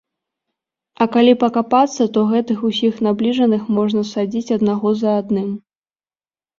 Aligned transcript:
А 1.05 1.07
калі 1.15 1.33
пакапацца, 1.43 2.09
то 2.17 2.25
гэтых 2.33 2.65
усіх 2.71 2.93
набліжаных 3.11 3.61
можна 3.79 4.01
садзіць 4.17 4.53
аднаго 4.61 4.99
за 5.07 5.19
адным. 5.23 5.49